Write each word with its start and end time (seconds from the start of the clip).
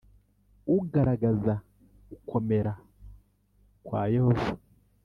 ugaragaza 0.77 1.53
gukomera 2.09 2.71
kwa 3.85 4.01
yehova. 4.13 4.51